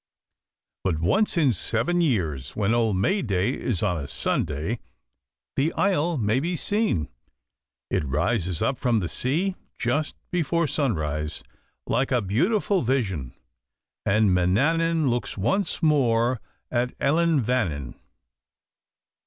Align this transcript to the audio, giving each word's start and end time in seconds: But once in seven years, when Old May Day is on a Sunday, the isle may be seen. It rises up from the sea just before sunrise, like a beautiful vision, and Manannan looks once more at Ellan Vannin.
But 0.83 0.97
once 0.97 1.37
in 1.37 1.53
seven 1.53 2.01
years, 2.01 2.55
when 2.55 2.73
Old 2.73 2.97
May 2.97 3.21
Day 3.21 3.51
is 3.51 3.83
on 3.83 4.03
a 4.03 4.07
Sunday, 4.07 4.79
the 5.55 5.71
isle 5.73 6.17
may 6.17 6.39
be 6.39 6.55
seen. 6.55 7.07
It 7.91 8.03
rises 8.07 8.63
up 8.63 8.79
from 8.79 8.97
the 8.97 9.07
sea 9.07 9.55
just 9.77 10.15
before 10.31 10.65
sunrise, 10.65 11.43
like 11.85 12.11
a 12.11 12.19
beautiful 12.19 12.81
vision, 12.81 13.35
and 14.03 14.31
Manannan 14.33 15.07
looks 15.11 15.37
once 15.37 15.83
more 15.83 16.41
at 16.71 16.95
Ellan 16.99 17.39
Vannin. 17.39 17.93